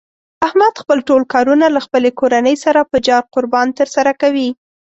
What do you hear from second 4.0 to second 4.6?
کوي.